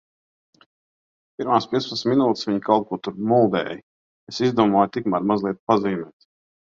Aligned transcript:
Pirmās 1.41 1.67
piecpadsmit 1.73 2.11
minūtes 2.17 2.49
viņi 2.49 2.63
kaut 2.69 2.87
ko 2.93 2.99
tur 3.09 3.19
muldēja. 3.33 3.77
Es 4.33 4.41
izdomāju 4.49 4.93
tikmēr 4.97 5.29
mazliet 5.35 5.61
pazīmēt. 5.73 6.31